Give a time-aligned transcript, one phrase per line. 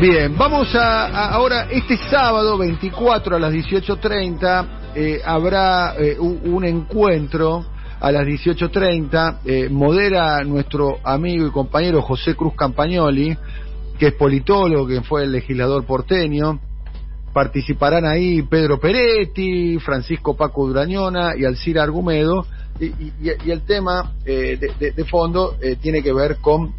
[0.00, 7.66] Bien, vamos a, ahora, este sábado 24 a las 18.30 eh, habrá eh, un, encuentro
[7.98, 13.36] a las 18.30, eh, modera nuestro amigo y compañero José Cruz Campagnoli,
[13.98, 16.60] que es politólogo, que fue el legislador porteño.
[17.32, 22.46] Participarán ahí Pedro Peretti, Francisco Paco Durañona y Alcira Argumedo.
[22.78, 26.72] Y, el tema de, fondo tiene que ver con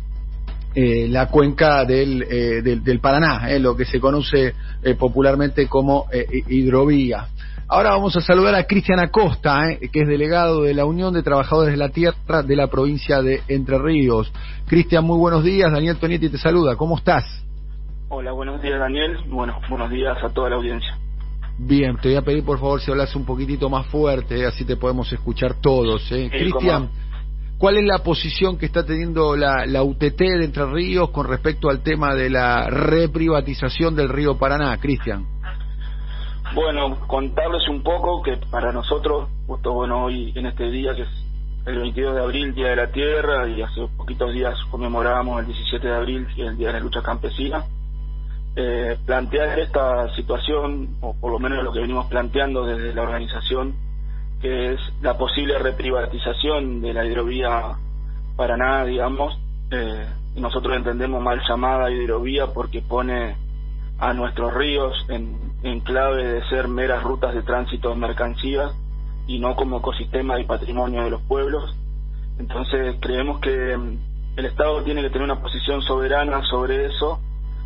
[0.75, 4.53] eh, la cuenca del, eh, del, Paraná, eh, lo que se conoce
[4.97, 6.05] popularmente como
[6.47, 7.27] hidrovía.
[7.67, 11.71] Ahora vamos a saludar a Cristian Acosta, que es delegado de la Unión de Trabajadores
[11.71, 14.31] de la Tierra de la provincia de Entre Ríos.
[14.67, 15.71] Cristian, muy buenos días.
[15.71, 16.75] Daniel Tonietti te saluda.
[16.75, 17.25] ¿Cómo estás?
[18.07, 19.17] Hola, buenos días, Daniel.
[19.27, 20.97] Bueno, buenos días a toda la audiencia.
[21.59, 24.77] Bien, te voy a pedir por favor si hablas un poquitito más fuerte, así te
[24.77, 26.07] podemos escuchar todos.
[26.07, 26.89] Cristian.
[27.59, 31.69] ¿Cuál es la posición que está teniendo la, la, UTT de Entre Ríos con respecto
[31.69, 35.25] al tema de la reprivatización del río Paraná, Cristian?
[36.55, 41.09] Bueno, contarles un poco que para nosotros, justo bueno, hoy en este día que es
[41.65, 45.85] el 22 de abril, Día de la Tierra, y hace poquitos días conmemorábamos el 17
[45.85, 47.65] de abril, que es el Día de la Lucha Campesina,
[48.55, 53.75] eh, plantear esta situación, o por lo menos lo que venimos planteando desde la organización,
[54.41, 57.75] que es la posible reprivatización de la hidrovía
[58.35, 59.37] Paraná, digamos.
[59.71, 63.35] Eh, nosotros entendemos mal llamada hidrovía porque pone
[63.99, 68.71] a nuestros ríos en, en clave de ser meras rutas de tránsito de mercancías
[69.27, 71.75] y no como ecosistema y patrimonio de los pueblos.
[72.39, 73.97] Entonces creemos que mm,
[74.37, 77.19] el Estado tiene que tener una posición soberana sobre eso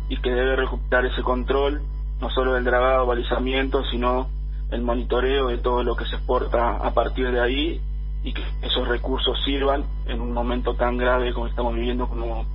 [0.08, 1.82] y que debe recuperar ese control,
[2.20, 4.28] no solo del dragado, balizamiento, sino
[4.70, 7.80] el monitoreo de todo lo que se exporta a partir de ahí
[8.22, 12.46] y que esos recursos sirvan en un momento tan grave como estamos viviendo como,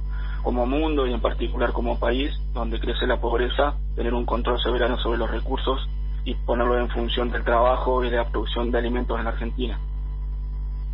[0.44, 4.98] como mundo y en particular como país, donde crece la pobreza, tener un control soberano
[4.98, 5.88] sobre los recursos
[6.26, 9.80] y ponerlo en función del trabajo y de la producción de alimentos en Argentina.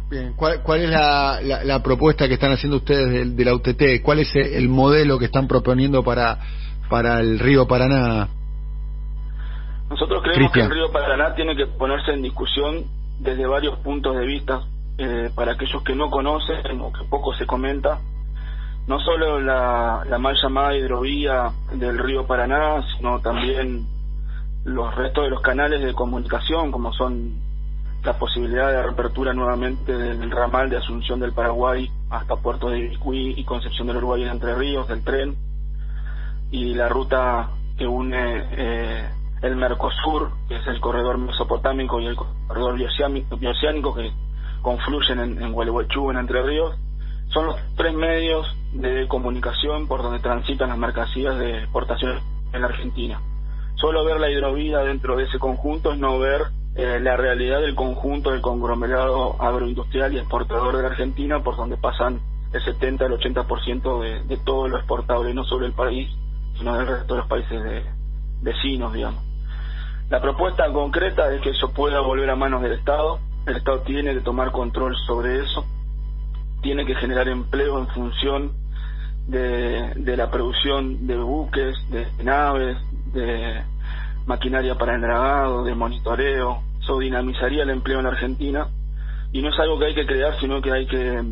[0.09, 4.04] Bien, ¿cuál, cuál es la, la, propuesta que están haciendo ustedes de, de, la UTT?
[4.04, 6.38] ¿Cuál es el modelo que están proponiendo para,
[6.90, 8.30] para el río Paraná?
[9.90, 12.85] Nosotros creemos que el río Paraná tiene que ponerse en discusión
[13.19, 14.62] desde varios puntos de vista
[14.97, 18.00] eh, para aquellos que no conocen o que poco se comenta.
[18.88, 23.88] No solo la, la mal llamada hidrovía del río Paraná, sino también
[24.63, 27.40] los restos de los canales de comunicación, como son
[28.03, 33.34] la posibilidad de reapertura nuevamente del ramal de Asunción del Paraguay hasta Puerto de Ibicuí
[33.38, 35.35] y Concepción del Uruguay en Entre Ríos, del tren,
[36.51, 39.09] y la ruta que une eh,
[39.45, 44.11] el Mercosur, que es el corredor mesopotámico, y el corredor bioceánico, que
[44.61, 46.75] confluyen en, en Gualeguaychú, en Entre Ríos,
[47.28, 52.19] son los tres medios de comunicación por donde transitan las mercancías de exportación
[52.53, 53.22] en la Argentina.
[53.75, 56.41] Solo ver la hidrovía dentro de ese conjunto es no ver
[56.75, 61.77] eh, la realidad del conjunto del conglomerado agroindustrial y exportador de la Argentina, por donde
[61.77, 62.19] pasan
[62.51, 66.09] el 70 al 80% de, de todo lo exportable, no solo el país,
[66.57, 67.83] sino del resto de los países de,
[68.45, 69.22] vecinos, digamos.
[70.10, 73.20] La propuesta concreta es que eso pueda volver a manos del Estado.
[73.48, 75.66] El Estado tiene que tomar control sobre eso,
[76.62, 78.52] tiene que generar empleo en función
[79.28, 82.78] de, de la producción de buques, de naves,
[83.14, 83.64] de
[84.28, 86.62] maquinaria para el dragado, de monitoreo.
[86.82, 88.68] Eso dinamizaría el empleo en Argentina
[89.32, 91.24] y no es algo que hay que crear, sino que hay que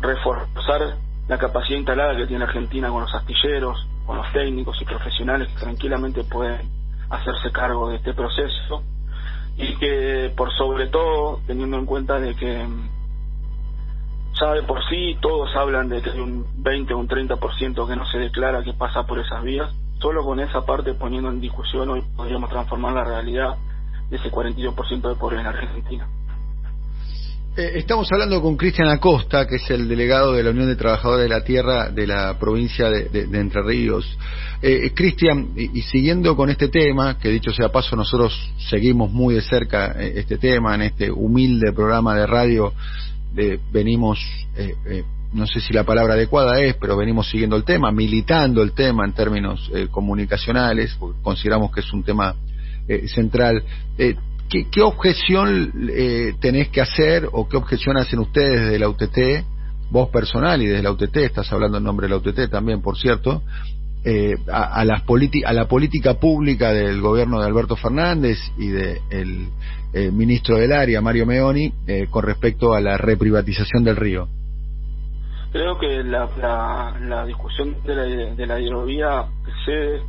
[0.00, 0.96] reforzar
[1.28, 5.60] la capacidad instalada que tiene Argentina con los astilleros, con los técnicos y profesionales que
[5.60, 6.77] tranquilamente pueden
[7.10, 8.82] hacerse cargo de este proceso
[9.56, 12.66] y que por sobre todo teniendo en cuenta de que
[14.40, 17.96] ya de por sí todos hablan de que hay un 20 o un 30% que
[17.96, 19.70] no se declara que pasa por esas vías,
[20.00, 23.56] solo con esa parte poniendo en discusión hoy podríamos transformar la realidad
[24.10, 26.08] de ese 42% de pobreza en Argentina.
[27.58, 31.24] Eh, estamos hablando con Cristian Acosta, que es el delegado de la Unión de Trabajadores
[31.24, 34.16] de la Tierra de la provincia de, Entre Ríos.
[34.62, 38.32] Eh, eh, Cristian, y, siguiendo con este tema, que dicho sea paso, nosotros
[38.70, 42.72] seguimos muy de cerca este tema en este humilde programa de radio,
[43.72, 44.20] venimos,
[45.32, 49.04] no sé si la palabra adecuada es, pero venimos siguiendo el tema, militando el tema
[49.04, 52.36] en términos comunicacionales, porque consideramos que es un tema
[53.08, 53.64] central.
[54.48, 59.44] ¿Qué, objeción eh, tenés que hacer o qué objeción hacen ustedes desde la UTT,
[59.90, 62.96] vos personal y desde la UTT, estás hablando en nombre de la UTT también, por
[62.96, 63.42] cierto,
[64.04, 65.02] eh, a, las
[65.44, 69.48] a la política pública del gobierno de Alberto Fernández y del
[69.92, 71.72] eh, ministro del área, Mario Meoni,
[72.10, 74.28] con respecto a la reprivatización del río?
[75.52, 80.02] Creo que la, la, discusión de la, de la hidrovía excede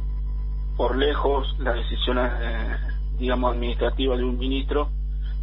[0.79, 2.75] por lejos las decisiones, eh,
[3.19, 4.89] digamos, administrativas de un ministro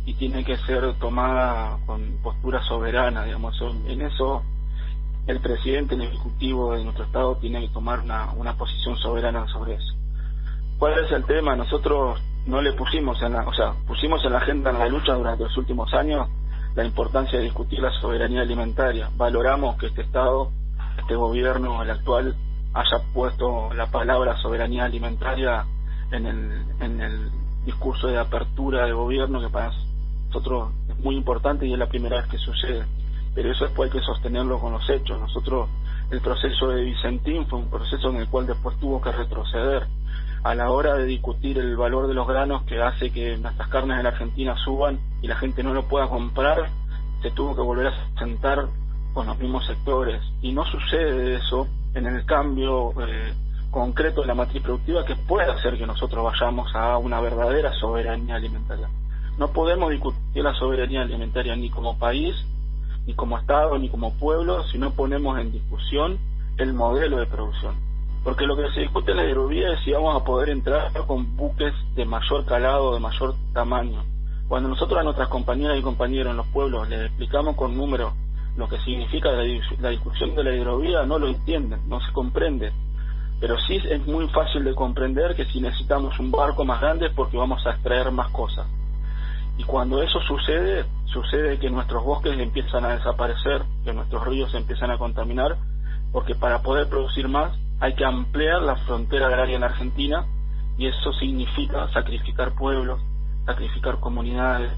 [0.05, 3.61] y tiene que ser tomada con postura soberana, digamos.
[3.87, 4.43] En eso
[5.27, 9.75] el presidente, el ejecutivo de nuestro estado tiene que tomar una, una posición soberana sobre
[9.75, 9.95] eso.
[10.79, 11.57] ¿Cuál es el tema?
[11.57, 15.15] Nosotros no le pusimos en la, o sea, pusimos en la agenda en la lucha
[15.15, 16.29] durante los últimos años
[16.77, 19.11] la importancia de discutir la soberanía alimentaria.
[19.17, 20.51] Valoramos que este Estado,
[20.99, 22.37] este gobierno, el actual,
[22.75, 25.65] haya puesto la palabra soberanía alimentaria
[26.13, 27.31] en el, en el
[27.67, 29.73] discurso de apertura de gobierno, que para
[30.29, 32.87] nosotros es muy importante y es la primera vez que sucede.
[33.35, 35.21] Pero eso después hay que sostenerlo con los hechos.
[35.21, 35.69] Nosotros,
[36.11, 39.87] el proceso de Vicentín fue un proceso en el cual después tuvo que retroceder
[40.43, 43.99] a la hora de discutir el valor de los granos que hace que nuestras carnes
[43.99, 46.71] en la Argentina suban y la gente no lo pueda comprar,
[47.21, 48.69] se tuvo que volver a sentar
[49.13, 50.23] con los mismos sectores.
[50.41, 53.35] Y no sucede eso en el cambio eh,
[53.77, 58.37] concreto de la matriz productiva que puede hacer que nosotros vayamos a una verdadera soberanía
[58.37, 58.89] alimentaria.
[59.39, 62.35] No podemos discutir la soberanía alimentaria ni como país,
[63.07, 66.19] ni como Estado, ni como pueblo, si no ponemos en discusión
[66.59, 67.87] el modelo de producción
[68.27, 71.37] porque lo que se discute en la hidrovía es si vamos a poder entrar con
[71.37, 74.03] buques de mayor calado, de mayor tamaño.
[74.49, 78.15] Cuando nosotros a nuestras compañeras y compañeros en los pueblos les explicamos con números
[78.57, 82.73] lo que significa la, discusión de la hidrovía, no lo entienden, no se comprende.
[83.41, 87.13] Pero sí es muy fácil de comprender que si necesitamos un barco más grande es
[87.13, 88.67] porque vamos a extraer más cosas.
[89.59, 94.59] Y cuando eso sucede, sucede que nuestros bosques empiezan a desaparecer, que nuestros ríos se
[94.59, 95.57] empiezan a contaminar,
[96.13, 100.25] porque para poder producir más hay que ampliar la frontera agraria en Argentina
[100.79, 103.01] y eso significa sacrificar pueblos,
[103.45, 104.73] sacrificar comunidades,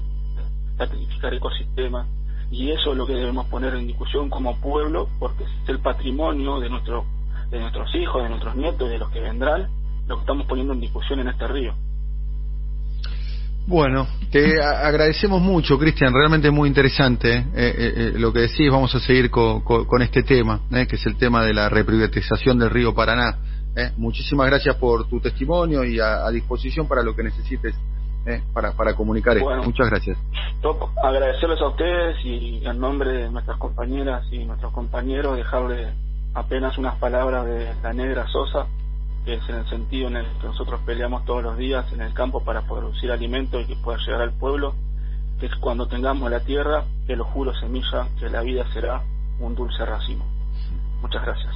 [0.77, 2.07] sacrificar ecosistemas
[2.51, 6.59] y eso es lo que debemos poner en discusión como pueblo porque es el patrimonio
[6.59, 7.05] de nuestro
[7.49, 9.67] de nuestros hijos, de nuestros nietos y de los que vendrán
[10.07, 11.73] lo que estamos poniendo en discusión en este río.
[13.67, 18.71] Bueno, te agradecemos mucho, Cristian, realmente muy interesante eh, eh, eh, lo que decís.
[18.71, 22.95] Vamos a seguir con, este tema, que es el tema de la reprivatización del río
[22.95, 23.37] Paraná.
[23.95, 27.75] Muchísimas gracias por tu testimonio y a, disposición para lo que necesites
[28.53, 29.63] para, para comunicar esto.
[29.63, 30.17] Muchas gracias.
[31.03, 35.93] Agradecerles a ustedes y en nombre de nuestras compañeras y nuestros compañeros dejarle
[36.39, 38.67] apenas unas palabras de la negra Sosa
[39.25, 42.13] que es en el sentido en el que nosotros peleamos todos los días en el
[42.13, 44.73] campo para producir alimento y que pueda llegar al pueblo,
[45.39, 49.03] que es cuando tengamos la tierra, que lo juro semilla, que la vida será
[49.39, 50.25] un dulce racimo.
[51.01, 51.47] Muchas gracias.